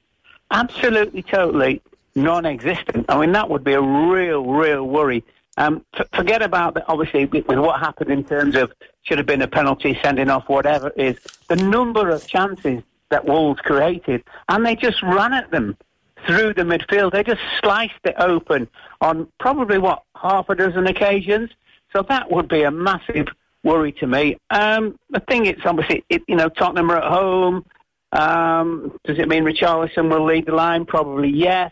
absolutely, 0.51 1.24
totally 1.24 1.81
non-existent. 2.17 3.05
I 3.09 3.19
mean, 3.19 3.31
that 3.31 3.49
would 3.49 3.63
be 3.63 3.73
a 3.73 3.81
real, 3.81 4.43
real 4.43 4.85
worry. 4.85 5.23
Um, 5.57 5.85
f- 5.93 6.07
forget 6.13 6.41
about 6.41 6.73
the, 6.73 6.85
obviously 6.87 7.25
with 7.25 7.47
what 7.47 7.79
happened 7.79 8.11
in 8.11 8.23
terms 8.23 8.55
of 8.55 8.73
should 9.03 9.17
have 9.17 9.27
been 9.27 9.41
a 9.41 9.47
penalty, 9.47 9.97
sending 10.03 10.29
off, 10.29 10.49
whatever 10.49 10.91
it 10.95 11.01
is. 11.01 11.17
The 11.47 11.55
number 11.55 12.09
of 12.09 12.27
chances 12.27 12.83
that 13.09 13.25
Wolves 13.25 13.61
created, 13.61 14.23
and 14.49 14.65
they 14.65 14.75
just 14.75 15.01
ran 15.01 15.33
at 15.33 15.49
them 15.51 15.77
through 16.25 16.53
the 16.53 16.63
midfield. 16.63 17.13
They 17.13 17.23
just 17.23 17.41
sliced 17.61 17.93
it 18.03 18.15
open 18.17 18.67
on 19.01 19.27
probably 19.39 19.77
what 19.77 20.03
half 20.15 20.49
a 20.49 20.55
dozen 20.55 20.87
occasions. 20.87 21.51
So 21.93 22.01
that 22.09 22.31
would 22.31 22.49
be 22.49 22.63
a 22.63 22.71
massive 22.71 23.27
worry 23.63 23.91
to 23.93 24.07
me. 24.07 24.37
Um, 24.49 24.99
I 25.13 25.19
think 25.19 25.47
it's 25.47 25.61
obviously 25.65 26.03
it, 26.09 26.23
you 26.27 26.35
know 26.35 26.49
Tottenham 26.49 26.91
are 26.91 26.97
at 26.97 27.11
home. 27.11 27.65
Um, 28.11 28.97
does 29.03 29.19
it 29.19 29.27
mean 29.27 29.43
Richarlison 29.43 30.09
will 30.09 30.25
lead 30.25 30.45
the 30.45 30.55
line? 30.55 30.85
Probably 30.85 31.29
yes. 31.29 31.71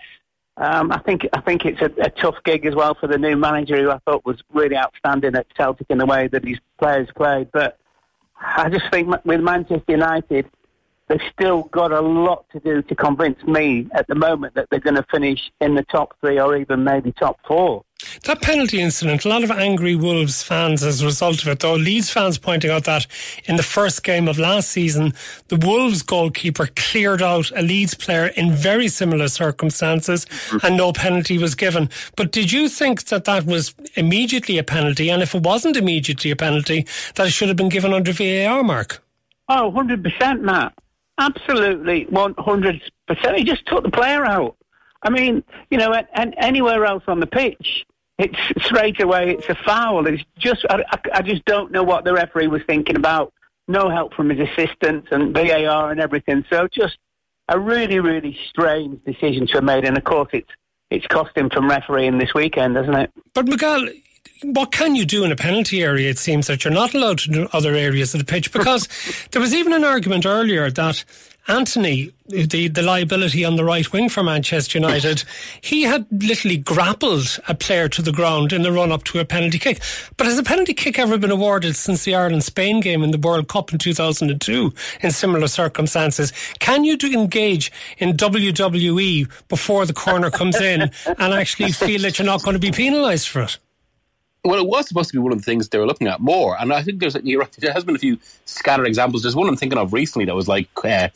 Um, 0.58 0.92
I 0.92 1.00
think 1.00 1.28
I 1.34 1.42
think 1.42 1.66
it's 1.66 1.82
a, 1.82 1.92
a, 2.02 2.10
tough 2.10 2.36
gig 2.46 2.66
as 2.66 2.76
well 2.76 2.96
for 2.96 3.08
the 3.08 3.18
new 3.18 3.36
manager, 3.36 3.76
who 3.76 3.92
I 3.92 4.00
thought 4.06 4.26
was 4.26 4.42
really 4.54 4.78
outstanding 4.78 5.36
at 5.36 5.48
Celtic 5.56 5.88
in 5.90 5.98
the 5.98 6.06
way 6.06 6.28
that 6.30 6.46
his 6.46 6.60
players 6.80 7.10
played. 7.16 7.52
But 7.52 7.78
I 8.40 8.70
just 8.70 8.90
think 8.90 9.14
with 9.26 9.42
Manchester 9.42 9.84
United, 9.88 10.50
they've 11.08 11.20
still 11.34 11.64
got 11.64 11.92
a 11.92 12.00
lot 12.00 12.46
to 12.52 12.60
do 12.60 12.82
to 12.84 12.96
convince 12.96 13.44
me 13.44 13.88
at 13.94 14.08
the 14.08 14.16
moment 14.16 14.56
that 14.56 14.68
they're 14.70 14.80
going 14.80 14.96
to 14.96 15.06
finish 15.12 15.52
in 15.60 15.76
the 15.76 15.84
top 15.84 16.16
three 16.22 16.40
or 16.40 16.56
even 16.56 16.84
maybe 16.84 17.12
top 17.12 17.38
four. 17.48 17.84
That 18.26 18.42
penalty 18.42 18.82
incident, 18.82 19.24
a 19.24 19.30
lot 19.30 19.44
of 19.44 19.52
angry 19.52 19.96
Wolves 19.96 20.42
fans 20.42 20.82
as 20.82 21.00
a 21.00 21.06
result 21.06 21.44
of 21.44 21.48
it, 21.48 21.60
though. 21.60 21.76
Leeds 21.76 22.10
fans 22.10 22.40
pointing 22.40 22.72
out 22.72 22.86
that 22.86 23.06
in 23.44 23.56
the 23.56 23.62
first 23.62 24.04
game 24.04 24.28
of 24.28 24.40
last 24.40 24.70
season, 24.70 25.14
the 25.50 25.58
Wolves 25.58 26.02
goalkeeper 26.02 26.68
cleared 26.76 27.22
out 27.22 27.52
a 27.56 27.62
Leeds 27.62 27.94
player 27.94 28.26
in 28.36 28.52
very 28.52 28.88
similar 28.88 29.28
circumstances 29.28 30.26
mm-hmm. 30.26 30.66
and 30.66 30.76
no 30.76 30.92
penalty 30.92 31.38
was 31.38 31.54
given. 31.54 31.88
But 32.16 32.32
did 32.32 32.52
you 32.52 32.68
think 32.68 33.06
that 33.06 33.26
that 33.26 33.46
was 33.46 33.76
immediately 33.94 34.58
a 34.58 34.64
penalty? 34.64 35.12
And 35.12 35.22
if 35.22 35.36
it 35.36 35.44
wasn't 35.44 35.78
immediately 35.78 36.32
a 36.32 36.36
penalty, 36.36 36.88
that 37.14 37.28
it 37.28 37.32
should 37.32 37.50
have 37.50 37.58
been 37.58 37.70
given 37.70 37.94
under 37.94 38.12
VAR, 38.12 38.64
Mark? 38.64 39.04
Oh, 39.50 39.72
100%, 39.72 40.42
Matt. 40.42 40.74
Absolutely, 41.20 42.06
100%. 42.06 42.82
He 43.36 43.44
just 43.44 43.68
took 43.68 43.84
the 43.84 43.92
player 43.92 44.26
out. 44.26 44.56
I 45.04 45.12
mean, 45.12 45.44
you 45.70 45.78
know, 45.78 45.94
and 45.94 46.34
anywhere 46.40 46.86
else 46.86 47.04
on 47.08 47.20
the 47.20 47.28
pitch, 47.28 47.86
it's 48.18 48.38
straight 48.66 49.02
away 49.02 49.32
it's 49.32 49.50
a 49.50 49.56
foul. 49.56 50.08
It's 50.08 50.24
just 50.38 50.66
I, 50.70 50.84
I 51.14 51.22
just 51.22 51.46
don't 51.46 51.72
know 51.72 51.84
what 51.84 52.06
the 52.06 52.14
referee 52.14 52.48
was 52.48 52.62
thinking 52.68 52.96
about. 52.96 53.34
No 53.68 53.90
help 53.90 54.14
from 54.14 54.30
his 54.30 54.48
assistants 54.50 55.08
and 55.12 55.34
VAR 55.34 55.92
and 55.92 56.00
everything. 56.00 56.46
So 56.50 56.68
just 56.68 56.98
a 57.50 57.60
really, 57.60 58.00
really 58.00 58.38
strange 58.50 59.04
decision 59.04 59.48
to 59.48 59.54
have 59.54 59.64
made. 59.64 59.86
And 59.86 59.98
of 59.98 60.04
course, 60.04 60.30
it's 60.34 60.50
it's 60.92 61.08
cost 61.08 61.36
him 61.36 61.50
from 61.50 61.70
refereeing 61.70 62.18
this 62.18 62.34
weekend, 62.34 62.76
doesn't 62.76 62.96
it? 62.96 63.12
But 63.34 63.48
Miguel, 63.48 63.88
what 64.44 64.72
can 64.72 64.96
you 64.96 65.06
do 65.06 65.24
in 65.24 65.32
a 65.32 65.36
penalty 65.36 65.84
area? 65.84 66.10
It 66.10 66.20
seems 66.20 66.48
that 66.48 66.64
you're 66.64 66.74
not 66.74 66.94
allowed 66.94 67.20
to 67.20 67.30
do 67.30 67.48
other 67.54 67.74
areas 67.74 68.14
of 68.14 68.20
the 68.20 68.26
pitch 68.26 68.52
because 68.52 68.88
there 69.32 69.42
was 69.42 69.54
even 69.54 69.74
an 69.74 69.84
argument 69.84 70.26
earlier 70.26 70.70
that 70.72 71.04
Antony, 71.48 72.12
the, 72.28 72.68
the 72.70 72.82
liability 72.82 73.46
on 73.46 73.56
the 73.56 73.64
right 73.64 73.92
wing 73.94 74.10
for 74.10 74.24
Manchester 74.24 74.80
United, 74.80 75.24
he 75.62 75.84
had 75.84 76.08
literally 76.12 76.58
grappled 76.58 77.40
a 77.48 77.54
player 77.54 77.88
to 77.90 78.02
the 78.02 78.12
ground 78.12 78.52
in 78.52 78.64
the 78.64 78.72
run 78.72 78.92
up 78.92 79.04
to 79.06 79.20
a 79.20 79.26
penalty 79.26 79.60
kick. 79.60 79.80
But 80.18 80.26
has 80.26 80.40
a 80.40 80.44
penalty 80.44 80.74
kick 80.74 80.98
ever 80.98 81.20
been 81.20 81.32
awarded 81.32 81.76
since 81.76 82.04
the 82.04 82.16
Ireland 82.16 82.44
Spain 82.44 82.80
game 82.80 83.04
in 83.04 83.12
the 83.12 83.20
World 83.20 83.48
Cup 83.48 83.72
in 83.72 83.78
2002 83.78 84.74
in 85.02 85.12
similar 85.12 85.48
circumstances? 85.48 86.34
Can 86.60 86.84
you 86.84 86.98
engage 87.14 87.72
in 88.00 88.18
WWE 88.18 89.30
before 89.48 89.86
the 89.86 89.94
corner 89.94 90.32
comes 90.32 90.60
in 90.60 90.82
and 91.06 91.34
actually 91.34 91.72
feel 91.72 92.02
that 92.02 92.18
you're 92.18 92.26
not 92.26 92.42
going 92.42 92.56
to 92.56 92.60
be 92.60 92.72
penalised 92.72 93.28
for 93.28 93.42
it? 93.42 93.60
Well, 94.46 94.60
it 94.60 94.68
was 94.68 94.88
supposed 94.88 95.10
to 95.10 95.16
be 95.16 95.20
one 95.20 95.32
of 95.32 95.40
the 95.40 95.44
things 95.44 95.68
they 95.68 95.80
were 95.80 95.88
looking 95.88 96.08
at 96.08 96.20
more. 96.20 96.56
And 96.60 96.72
I 96.72 96.84
think 96.84 97.00
there's 97.00 97.16
right, 97.16 97.52
there 97.58 97.74
has 97.74 97.84
been 97.84 97.96
a 97.96 98.00
few 98.00 98.20
scattered 98.46 98.86
examples. 98.86 99.24
There's 99.24 99.36
one 99.36 99.50
I'm 99.50 99.58
thinking 99.58 99.80
of 99.80 99.92
recently 99.92 100.26
that 100.26 100.36
was 100.36 100.48
like 100.48 100.70
uh, 100.84 101.10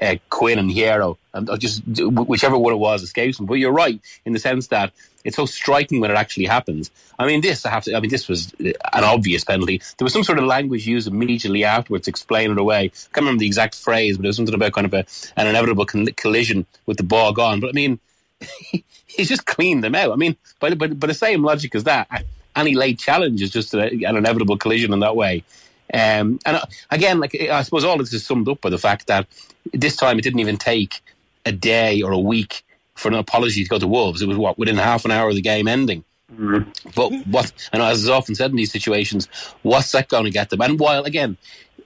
uh, 0.00 0.16
Quinn 0.30 0.58
and 0.58 0.70
Hierro, 0.70 1.16
and 1.34 1.50
just 1.58 1.82
whichever 1.86 2.56
one 2.56 2.72
it 2.72 2.76
was 2.76 3.02
escapes 3.02 3.40
me. 3.40 3.46
But 3.46 3.54
you're 3.54 3.72
right 3.72 4.00
in 4.24 4.32
the 4.32 4.38
sense 4.38 4.68
that 4.68 4.92
it's 5.24 5.36
so 5.36 5.46
striking 5.46 6.00
when 6.00 6.12
it 6.12 6.16
actually 6.16 6.46
happens. 6.46 6.92
I 7.18 7.26
mean, 7.26 7.40
this 7.40 7.66
I 7.66 7.70
have 7.70 7.82
to. 7.84 7.96
I 7.96 8.00
mean, 8.00 8.10
this 8.10 8.28
was 8.28 8.54
an 8.60 8.74
obvious 9.04 9.42
penalty. 9.42 9.82
There 9.98 10.04
was 10.04 10.12
some 10.12 10.24
sort 10.24 10.38
of 10.38 10.44
language 10.44 10.86
used 10.86 11.08
immediately 11.08 11.64
afterwards 11.64 12.04
to 12.04 12.10
explain 12.10 12.52
it 12.52 12.58
away. 12.58 12.84
I 12.84 12.88
can't 12.88 13.16
remember 13.16 13.40
the 13.40 13.46
exact 13.46 13.74
phrase, 13.74 14.16
but 14.16 14.26
it 14.26 14.28
was 14.28 14.36
something 14.36 14.54
about 14.54 14.72
kind 14.72 14.86
of 14.86 14.94
a, 14.94 15.04
an 15.36 15.48
inevitable 15.48 15.86
collision 15.86 16.66
with 16.86 16.98
the 16.98 17.02
ball 17.02 17.32
gone. 17.32 17.60
But 17.60 17.70
I 17.70 17.72
mean. 17.72 17.98
he's 19.06 19.28
just 19.28 19.46
cleaned 19.46 19.82
them 19.82 19.94
out. 19.94 20.12
I 20.12 20.16
mean, 20.16 20.36
by, 20.60 20.74
by, 20.74 20.88
by 20.88 21.06
the 21.06 21.14
same 21.14 21.42
logic 21.42 21.74
as 21.74 21.84
that, 21.84 22.06
any 22.56 22.74
late 22.74 22.98
challenge 22.98 23.42
is 23.42 23.50
just 23.50 23.74
a, 23.74 23.88
an 23.88 24.16
inevitable 24.16 24.56
collision 24.56 24.92
in 24.92 25.00
that 25.00 25.16
way. 25.16 25.44
Um, 25.92 26.40
and 26.44 26.56
uh, 26.56 26.66
again, 26.90 27.20
like 27.20 27.34
I 27.34 27.62
suppose 27.62 27.84
all 27.84 27.98
this 27.98 28.12
is 28.12 28.26
summed 28.26 28.48
up 28.48 28.60
by 28.60 28.70
the 28.70 28.78
fact 28.78 29.06
that 29.06 29.26
this 29.72 29.96
time 29.96 30.18
it 30.18 30.22
didn't 30.22 30.40
even 30.40 30.56
take 30.56 31.00
a 31.44 31.52
day 31.52 32.02
or 32.02 32.12
a 32.12 32.18
week 32.18 32.64
for 32.94 33.08
an 33.08 33.14
apology 33.14 33.62
to 33.62 33.70
go 33.70 33.78
to 33.78 33.86
Wolves. 33.86 34.22
It 34.22 34.28
was 34.28 34.36
what 34.36 34.58
within 34.58 34.76
half 34.76 35.04
an 35.04 35.10
hour 35.10 35.28
of 35.28 35.36
the 35.36 35.42
game 35.42 35.68
ending. 35.68 36.04
Mm-hmm. 36.32 36.70
But 36.94 37.12
what, 37.26 37.52
and 37.72 37.82
as 37.82 38.02
is 38.02 38.08
often 38.08 38.34
said 38.34 38.50
in 38.50 38.56
these 38.56 38.72
situations, 38.72 39.28
what's 39.62 39.92
that 39.92 40.08
going 40.08 40.24
to 40.24 40.30
get 40.30 40.50
them? 40.50 40.60
And 40.60 40.78
while 40.78 41.04
again, 41.04 41.36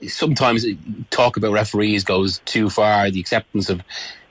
sometimes 0.09 0.65
talk 1.11 1.37
about 1.37 1.53
referees 1.53 2.05
goes 2.05 2.41
too 2.47 2.71
far, 2.71 3.11
the 3.11 3.21
acceptance 3.21 3.69
of, 3.69 3.83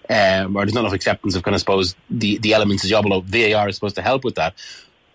um, 0.09 0.55
or 0.55 0.65
there's 0.65 0.73
not 0.73 0.81
enough 0.81 0.93
acceptance 0.93 1.35
of 1.35 1.43
kind 1.43 1.53
of 1.53 1.61
suppose 1.61 1.95
the 2.09 2.39
the 2.39 2.53
elements 2.53 2.83
of 2.83 2.89
job. 2.89 3.05
Although 3.05 3.21
VAR 3.21 3.69
is 3.69 3.75
supposed 3.75 3.95
to 3.95 4.01
help 4.01 4.23
with 4.23 4.35
that, 4.35 4.55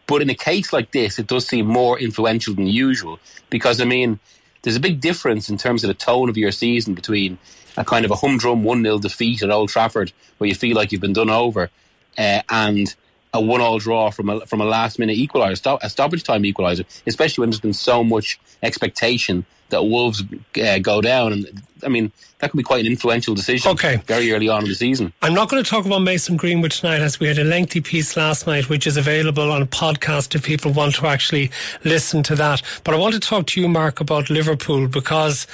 but 0.06 0.22
in 0.22 0.30
a 0.30 0.34
case 0.34 0.72
like 0.72 0.92
this, 0.92 1.18
it 1.18 1.26
does 1.26 1.46
seem 1.46 1.66
more 1.66 1.98
influential 1.98 2.54
than 2.54 2.66
usual 2.66 3.18
because 3.50 3.80
I 3.80 3.84
mean, 3.84 4.20
there's 4.62 4.76
a 4.76 4.80
big 4.80 5.00
difference 5.00 5.48
in 5.48 5.58
terms 5.58 5.84
of 5.84 5.88
the 5.88 5.94
tone 5.94 6.28
of 6.28 6.36
your 6.36 6.52
season 6.52 6.94
between 6.94 7.38
a 7.76 7.84
kind 7.84 8.04
of 8.04 8.10
a 8.10 8.16
humdrum 8.16 8.64
1 8.64 8.82
0 8.82 8.98
defeat 8.98 9.42
at 9.42 9.50
Old 9.50 9.68
Trafford 9.68 10.12
where 10.38 10.48
you 10.48 10.54
feel 10.54 10.76
like 10.76 10.92
you've 10.92 11.00
been 11.00 11.12
done 11.12 11.30
over 11.30 11.70
uh, 12.18 12.42
and 12.48 12.94
a 13.34 13.40
one 13.40 13.60
all 13.60 13.78
draw 13.78 14.10
from 14.10 14.30
a, 14.30 14.46
from 14.46 14.60
a 14.60 14.64
last 14.64 14.98
minute 14.98 15.18
equaliser, 15.18 15.58
stop, 15.58 15.80
a 15.82 15.90
stoppage 15.90 16.22
time 16.22 16.42
equaliser, 16.44 16.86
especially 17.06 17.42
when 17.42 17.50
there's 17.50 17.60
been 17.60 17.74
so 17.74 18.02
much 18.02 18.40
expectation 18.62 19.44
that 19.70 19.82
Wolves 19.82 20.22
uh, 20.62 20.78
go 20.78 21.00
down. 21.00 21.32
And 21.32 21.62
I 21.82 21.88
mean, 21.88 22.12
that 22.38 22.50
could 22.50 22.56
be 22.56 22.62
quite 22.62 22.84
an 22.84 22.90
influential 22.90 23.34
decision 23.34 23.72
okay. 23.72 23.96
very 24.06 24.32
early 24.32 24.48
on 24.48 24.62
in 24.62 24.68
the 24.68 24.74
season. 24.74 25.12
I'm 25.20 25.34
not 25.34 25.48
going 25.48 25.62
to 25.62 25.68
talk 25.68 25.84
about 25.84 26.00
Mason 26.00 26.36
Greenwood 26.36 26.70
tonight 26.70 27.00
as 27.00 27.18
we 27.18 27.26
had 27.26 27.38
a 27.38 27.44
lengthy 27.44 27.80
piece 27.80 28.16
last 28.16 28.46
night, 28.46 28.68
which 28.68 28.86
is 28.86 28.96
available 28.96 29.50
on 29.50 29.62
a 29.62 29.66
podcast 29.66 30.34
if 30.34 30.44
people 30.44 30.72
want 30.72 30.94
to 30.96 31.06
actually 31.06 31.50
listen 31.84 32.22
to 32.24 32.36
that. 32.36 32.62
But 32.84 32.94
I 32.94 32.98
want 32.98 33.14
to 33.14 33.20
talk 33.20 33.46
to 33.48 33.60
you, 33.60 33.68
Mark, 33.68 34.00
about 34.00 34.30
Liverpool 34.30 34.86
because 34.86 35.46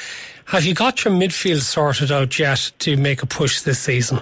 have 0.46 0.64
you 0.64 0.74
got 0.74 1.04
your 1.04 1.14
midfield 1.14 1.60
sorted 1.60 2.12
out 2.12 2.38
yet 2.38 2.72
to 2.80 2.96
make 2.96 3.22
a 3.22 3.26
push 3.26 3.62
this 3.62 3.78
season? 3.78 4.20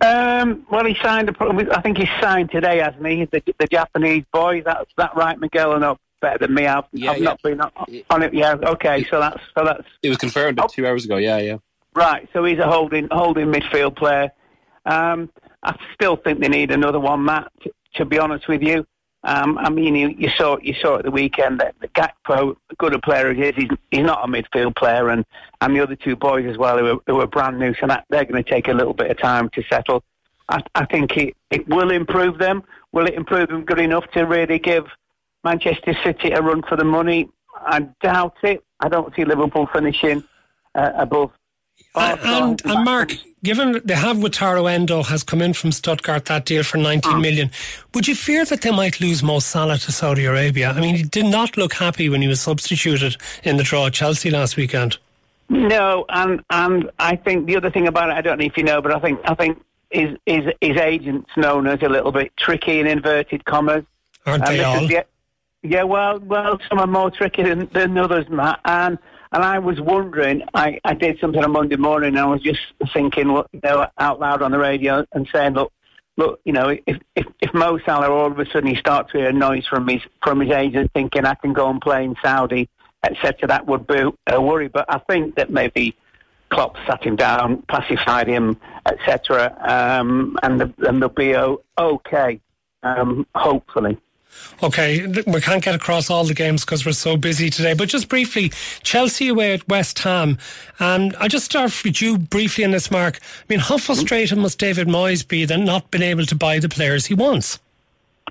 Um, 0.00 0.66
well, 0.70 0.84
he 0.84 0.96
signed. 1.02 1.28
A, 1.28 1.76
I 1.76 1.80
think 1.82 1.98
he 1.98 2.08
signed 2.20 2.50
today, 2.50 2.78
hasn't 2.78 3.06
he? 3.06 3.24
The, 3.24 3.42
the 3.58 3.66
Japanese 3.66 4.24
boy. 4.32 4.62
That's 4.64 4.90
that 4.96 5.16
right, 5.16 5.38
Miguel? 5.38 5.72
I 5.72 5.78
know 5.78 5.98
better 6.20 6.38
than 6.38 6.54
me. 6.54 6.66
I've, 6.66 6.84
yeah, 6.92 7.10
I've 7.12 7.18
yeah. 7.18 7.24
not 7.24 7.42
been 7.42 7.60
on 7.60 8.22
it. 8.22 8.34
Yeah. 8.34 8.54
Okay. 8.54 9.04
So 9.10 9.20
that's 9.20 9.40
so 9.56 9.64
that's. 9.64 9.84
It 10.02 10.08
was 10.08 10.18
confirmed 10.18 10.60
oh. 10.62 10.68
two 10.68 10.86
hours 10.86 11.04
ago. 11.04 11.16
Yeah. 11.16 11.38
Yeah. 11.38 11.58
Right. 11.94 12.28
So 12.32 12.44
he's 12.44 12.58
a 12.58 12.66
holding 12.66 13.08
holding 13.10 13.46
midfield 13.46 13.96
player. 13.96 14.30
Um, 14.86 15.30
I 15.62 15.76
still 15.94 16.16
think 16.16 16.40
they 16.40 16.48
need 16.48 16.70
another 16.70 17.00
one, 17.00 17.24
Matt. 17.24 17.50
To, 17.62 17.70
to 17.96 18.04
be 18.04 18.18
honest 18.18 18.48
with 18.48 18.62
you, 18.62 18.86
um, 19.24 19.58
I 19.58 19.68
mean, 19.68 19.96
you, 19.96 20.08
you, 20.10 20.30
saw 20.30 20.58
you 20.62 20.74
saw 20.74 20.98
at 20.98 21.04
the 21.04 21.10
weekend 21.10 21.60
that 21.60 21.74
the 21.80 21.88
Gakpo, 21.88 22.56
good 22.78 22.94
a 22.94 23.00
player 23.00 23.34
he 23.34 23.42
is, 23.42 23.54
he's, 23.56 23.68
he's 23.90 24.04
not 24.04 24.24
a 24.24 24.28
midfield 24.30 24.76
player, 24.76 25.08
and, 25.08 25.24
and 25.60 25.74
the 25.74 25.80
other 25.80 25.96
two 25.96 26.14
boys 26.14 26.46
as 26.46 26.56
well 26.56 26.78
who 26.78 26.86
are, 26.86 27.00
who 27.06 27.20
are 27.20 27.26
brand 27.26 27.58
new, 27.58 27.74
so 27.74 27.86
that, 27.88 28.04
they're 28.10 28.24
going 28.24 28.42
to 28.42 28.48
take 28.48 28.68
a 28.68 28.72
little 28.72 28.94
bit 28.94 29.10
of 29.10 29.18
time 29.18 29.50
to 29.50 29.62
settle. 29.68 30.04
I, 30.48 30.62
I 30.74 30.84
think 30.86 31.16
it, 31.16 31.36
it 31.50 31.68
will 31.68 31.90
improve 31.90 32.38
them. 32.38 32.62
Will 32.92 33.06
it 33.06 33.14
improve 33.14 33.48
them 33.48 33.64
good 33.64 33.80
enough 33.80 34.08
to 34.12 34.22
really 34.22 34.58
give 34.58 34.86
Manchester 35.42 35.96
City 36.04 36.30
a 36.30 36.40
run 36.40 36.62
for 36.62 36.76
the 36.76 36.84
money? 36.84 37.28
I 37.56 37.80
doubt 38.00 38.36
it. 38.44 38.64
I 38.80 38.88
don't 38.88 39.14
see 39.16 39.24
Liverpool 39.24 39.68
finishing 39.72 40.22
uh, 40.76 40.92
above 40.94 41.32
and, 41.94 42.62
and 42.64 42.84
Mark, 42.84 43.12
given 43.42 43.80
they 43.84 43.94
have 43.94 44.18
Wataru 44.18 44.70
Endo 44.70 45.02
has 45.02 45.22
come 45.22 45.42
in 45.42 45.52
from 45.52 45.72
Stuttgart 45.72 46.26
that 46.26 46.44
deal 46.44 46.62
for 46.62 46.78
19 46.78 47.12
mm. 47.12 47.50
would 47.94 48.06
you 48.06 48.14
fear 48.14 48.44
that 48.44 48.62
they 48.62 48.70
might 48.70 49.00
lose 49.00 49.22
Mo 49.22 49.38
Salah 49.38 49.78
to 49.78 49.92
Saudi 49.92 50.24
Arabia? 50.24 50.70
I 50.70 50.80
mean, 50.80 50.94
he 50.94 51.02
did 51.02 51.26
not 51.26 51.56
look 51.56 51.72
happy 51.72 52.08
when 52.08 52.22
he 52.22 52.28
was 52.28 52.40
substituted 52.40 53.16
in 53.44 53.56
the 53.56 53.62
draw 53.62 53.86
at 53.86 53.94
Chelsea 53.94 54.30
last 54.30 54.56
weekend. 54.56 54.98
No, 55.48 56.04
and 56.10 56.42
and 56.50 56.90
I 56.98 57.16
think 57.16 57.46
the 57.46 57.56
other 57.56 57.70
thing 57.70 57.88
about 57.88 58.10
it, 58.10 58.12
I 58.12 58.20
don't 58.20 58.38
know 58.38 58.44
if 58.44 58.56
you 58.56 58.64
know, 58.64 58.82
but 58.82 58.94
I 58.94 59.00
think 59.00 59.20
I 59.24 59.34
think 59.34 59.62
his 59.90 60.16
his, 60.26 60.44
his 60.60 60.76
agent's 60.76 61.30
known 61.36 61.66
as 61.66 61.80
a 61.82 61.88
little 61.88 62.12
bit 62.12 62.36
tricky 62.36 62.80
in 62.80 62.86
inverted 62.86 63.44
commas. 63.46 63.84
Aren't 64.26 64.44
they 64.44 64.62
all? 64.62 64.82
yeah, 64.90 65.04
yeah, 65.62 65.84
well, 65.84 66.18
well, 66.20 66.58
some 66.68 66.78
are 66.78 66.86
more 66.86 67.10
tricky 67.10 67.42
than, 67.42 67.68
than 67.72 67.96
others, 67.96 68.28
Matt, 68.28 68.60
and 68.64 68.98
and 69.32 69.44
I 69.44 69.58
was 69.58 69.80
wondering, 69.80 70.42
I, 70.54 70.80
I 70.84 70.94
did 70.94 71.18
something 71.20 71.42
on 71.42 71.52
Monday 71.52 71.76
morning 71.76 72.10
and 72.10 72.18
I 72.18 72.26
was 72.26 72.40
just 72.40 72.60
thinking 72.92 73.28
you 73.28 73.44
know, 73.62 73.86
out 73.98 74.20
loud 74.20 74.42
on 74.42 74.52
the 74.52 74.58
radio 74.58 75.04
and 75.12 75.28
saying, 75.32 75.54
look, 75.54 75.72
look, 76.16 76.40
you 76.44 76.52
know, 76.52 76.68
if, 76.68 76.98
if, 77.14 77.26
if 77.40 77.54
Mo 77.54 77.78
Salah 77.84 78.10
all 78.10 78.32
of 78.32 78.38
a 78.38 78.46
sudden 78.46 78.68
he 78.68 78.76
starts 78.76 79.12
to 79.12 79.18
hear 79.18 79.28
a 79.28 79.32
noise 79.32 79.66
from 79.66 79.86
his, 79.88 80.00
from 80.22 80.40
his 80.40 80.50
agent 80.50 80.90
thinking 80.94 81.26
I 81.26 81.34
can 81.34 81.52
go 81.52 81.68
and 81.68 81.80
play 81.80 82.04
in 82.04 82.16
Saudi, 82.22 82.68
etc., 83.04 83.48
that 83.48 83.66
would 83.66 83.86
be 83.86 84.02
a 84.26 84.40
worry. 84.40 84.68
But 84.68 84.86
I 84.88 84.98
think 84.98 85.36
that 85.36 85.50
maybe 85.50 85.94
Klopp 86.50 86.76
sat 86.86 87.04
him 87.04 87.16
down, 87.16 87.62
pacified 87.68 88.28
him, 88.28 88.58
etc., 88.86 89.56
um, 89.60 90.38
and, 90.42 90.60
the, 90.60 90.72
and 90.88 91.02
they'll 91.02 91.10
be 91.10 91.36
okay, 91.36 92.40
um, 92.82 93.26
hopefully. 93.34 93.98
Okay, 94.62 95.06
we 95.26 95.40
can't 95.40 95.62
get 95.62 95.74
across 95.74 96.10
all 96.10 96.24
the 96.24 96.34
games 96.34 96.64
because 96.64 96.84
we're 96.84 96.92
so 96.92 97.16
busy 97.16 97.48
today. 97.48 97.74
But 97.74 97.88
just 97.88 98.08
briefly, 98.08 98.50
Chelsea 98.82 99.28
away 99.28 99.52
at 99.52 99.68
West 99.68 100.00
Ham. 100.00 100.38
And 100.80 101.14
I 101.16 101.28
just 101.28 101.44
start 101.44 101.72
with 101.84 102.02
you 102.02 102.18
briefly 102.18 102.64
on 102.64 102.72
this, 102.72 102.90
Mark. 102.90 103.20
I 103.22 103.44
mean, 103.48 103.60
how 103.60 103.78
frustrated 103.78 104.38
must 104.38 104.58
David 104.58 104.88
Moyes 104.88 105.26
be 105.26 105.44
that 105.44 105.58
not 105.58 105.90
been 105.90 106.02
able 106.02 106.26
to 106.26 106.34
buy 106.34 106.58
the 106.58 106.68
players 106.68 107.06
he 107.06 107.14
wants? 107.14 107.60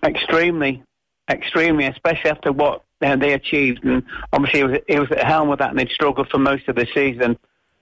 Extremely, 0.04 0.84
extremely, 1.30 1.86
especially 1.86 2.30
after 2.30 2.52
what 2.52 2.84
uh, 3.02 3.16
they 3.16 3.34
achieved. 3.34 3.86
And 3.86 4.04
obviously, 4.34 4.60
he 4.60 4.66
was, 4.66 4.80
he 4.88 5.00
was 5.00 5.12
at 5.12 5.24
helm 5.24 5.48
with 5.48 5.60
that 5.60 5.70
and 5.70 5.80
they'd 5.80 5.90
struggled 5.90 6.30
for 6.30 6.40
most 6.40 6.68
of 6.68 6.76
the 6.76 6.88
season. 6.94 7.38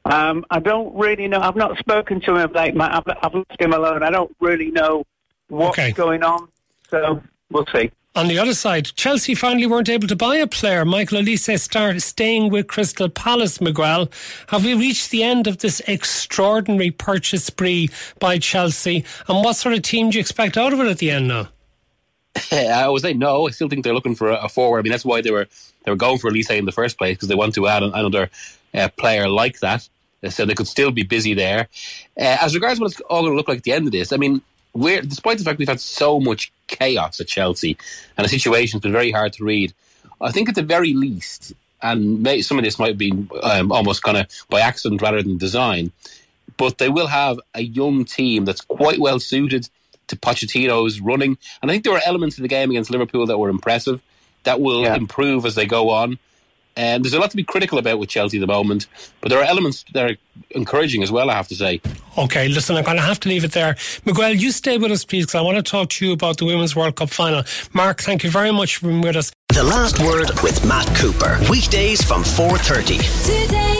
Um, 0.06 0.46
I 0.52 0.60
don't 0.60 0.96
really 0.96 1.28
know. 1.28 1.40
I've 1.40 1.56
not 1.56 1.80
spoken 1.80 2.22
to 2.22 2.36
him 2.36 2.52
like 2.54 2.76
Matt. 2.76 2.94
I've, 2.94 3.18
I've 3.24 3.34
left 3.34 3.60
him 3.60 3.74
alone. 3.74 4.04
I 4.04 4.12
don't 4.12 4.36
really 4.40 4.70
know 4.70 5.04
what's 5.48 5.80
okay. 5.80 5.92
going 5.94 6.24
on. 6.24 6.48
So 6.90 7.24
we'll 7.50 7.66
see. 7.74 7.92
On 8.16 8.30
the 8.30 8.40
other 8.40 8.54
side, 8.54 8.86
Chelsea 8.96 9.36
finally 9.36 9.68
weren't 9.68 9.90
able 9.90 10.08
to 10.08 10.16
buy 10.16 10.38
a 10.38 10.48
player. 10.48 10.86
Michael 10.86 11.20
Olise 11.20 11.60
started 11.60 12.00
staying 12.00 12.50
with 12.50 12.68
Crystal 12.68 13.10
Palace, 13.10 13.60
Miguel. 13.60 14.10
Have 14.48 14.64
we 14.64 14.74
reached 14.74 15.12
the 15.12 15.22
end 15.22 15.48
of 15.48 15.58
this 15.58 15.82
extraordinary 15.86 16.92
purchase 16.92 17.44
spree 17.44 17.90
by 18.22 18.38
Chelsea? 18.38 19.04
And 19.28 19.44
what 19.44 19.58
sort 19.58 19.76
of 19.76 19.82
team 19.82 20.12
do 20.12 20.18
you 20.18 20.22
expect 20.22 20.56
out 20.56 20.72
of 20.72 20.80
it 20.80 20.88
at 20.88 21.00
the 21.00 21.12
end 21.12 21.28
now? 21.28 21.50
I 22.54 22.88
would 22.88 23.02
say 23.02 23.12
no. 23.12 23.50
I 23.50 23.52
still 23.52 23.68
think 23.68 23.84
they're 23.84 23.94
looking 23.94 24.16
for 24.16 24.30
a, 24.30 24.48
forward. 24.48 24.80
I 24.80 24.82
mean, 24.84 24.92
that's 24.92 25.06
why 25.06 25.20
they 25.20 25.32
were 25.32 25.48
they 25.84 25.92
were 25.92 25.98
going 25.98 26.18
for 26.18 26.32
Olise 26.32 26.58
in 26.58 26.64
the 26.64 26.72
first 26.72 26.98
place 26.98 27.18
because 27.18 27.28
they 27.28 27.36
want 27.36 27.54
to 27.56 27.68
add 27.68 27.84
another 27.84 28.30
uh, 28.74 28.88
player 28.98 29.28
like 29.28 29.60
that. 29.60 29.90
So 30.30 30.46
they 30.46 30.56
could 30.56 30.68
still 30.68 30.92
be 30.92 31.04
busy 31.04 31.34
there. 31.34 31.68
Uh, 32.18 32.38
as 32.40 32.56
regards 32.56 32.80
what 32.80 32.92
it's 32.92 33.02
all 33.02 33.24
going 33.24 33.34
to 33.34 33.38
look 33.38 33.50
like 33.50 33.58
at 33.58 33.64
the 33.64 33.74
end 33.74 33.88
of 33.88 33.92
this, 33.92 34.14
I 34.14 34.18
mean, 34.18 34.42
we're 34.74 35.02
despite 35.02 35.38
the 35.38 35.44
fact 35.44 35.60
we've 35.60 35.68
had 35.68 35.82
so 35.82 36.22
much 36.22 36.54
chaos 36.68 37.20
at 37.20 37.28
Chelsea 37.28 37.78
and 38.18 38.26
the 38.26 38.30
situation's 38.30 38.82
been 38.82 38.92
very 38.92 39.12
hard 39.12 39.34
to 39.34 39.44
read, 39.44 39.74
I 40.22 40.32
think 40.32 40.50
at 40.50 40.56
the 40.56 40.64
very 40.64 40.94
least, 40.94 41.54
and 41.82 42.24
may, 42.24 42.42
some 42.42 42.58
of 42.58 42.64
this 42.64 42.80
might 42.80 42.90
have 42.90 42.98
been 42.98 43.30
um, 43.44 43.72
almost 43.72 44.04
kind 44.04 44.18
of 44.18 44.28
by 44.50 44.62
accident 44.62 45.02
rather 45.02 45.22
than 45.22 45.38
design, 45.38 45.92
but 46.58 46.78
they 46.78 46.90
will 46.90 47.08
have 47.08 47.40
a 47.54 47.62
young 47.62 48.06
team 48.06 48.46
that's 48.46 48.62
quite 48.62 49.00
well 49.00 49.20
suited 49.20 49.70
to 50.08 50.16
Pochettino's 50.16 51.00
running. 51.02 51.38
And 51.62 51.70
I 51.70 51.74
think 51.74 51.84
there 51.84 51.94
were 51.94 52.02
elements 52.06 52.38
in 52.38 52.44
the 52.44 52.48
game 52.48 52.70
against 52.70 52.92
Liverpool 52.92 53.26
that 53.26 53.38
were 53.38 53.50
impressive 53.50 54.02
that 54.46 54.62
will 54.62 54.84
yeah. 54.84 54.96
improve 54.96 55.46
as 55.46 55.56
they 55.56 55.66
go 55.66 55.90
on. 55.90 56.18
And 56.78 57.04
there's 57.04 57.14
a 57.14 57.20
lot 57.20 57.32
to 57.32 57.38
be 57.38 57.44
critical 57.44 57.78
about 57.78 58.00
with 58.00 58.10
Chelsea 58.10 58.38
at 58.38 58.42
the 58.42 58.48
moment, 58.48 58.88
but 59.22 59.30
there 59.30 59.40
are 59.40 59.46
elements 59.46 59.86
that 59.94 60.12
are 60.12 60.16
encouraging 60.52 61.04
as 61.04 61.12
well, 61.12 61.30
I 61.30 61.36
have 61.36 61.48
to 61.50 61.56
say. 61.56 61.82
Okay, 62.18 62.48
listen, 62.50 62.76
I'm 62.76 62.84
going 62.84 62.98
to 62.98 63.04
have 63.04 63.20
to 63.22 63.30
leave 63.30 63.44
it 63.44 63.54
there. 63.54 63.76
Miguel, 64.04 64.34
you 64.34 64.52
stay 64.52 64.78
with 64.78 64.92
us, 64.92 65.06
please, 65.06 65.26
because 65.26 65.36
I 65.36 65.42
want 65.42 65.58
to 65.58 65.64
talk 65.64 65.90
to 65.90 66.06
you 66.06 66.12
about 66.12 66.38
the 66.38 66.46
Women's 66.46 66.76
World 66.76 66.96
Cup 66.96 67.10
final. 67.10 67.44
Mark, 67.74 68.02
thank 68.02 68.24
you 68.24 68.30
very 68.30 68.52
much 68.52 68.78
for 68.78 68.88
being 68.88 69.02
with 69.02 69.16
us. 69.16 69.32
The 69.50 69.64
Last 69.64 70.00
Word 70.00 70.32
with 70.44 70.66
Matt 70.68 70.88
Cooper. 70.98 71.40
Weekdays 71.50 72.04
from 72.04 72.24
4.30. 72.24 73.46
Today 73.46 73.75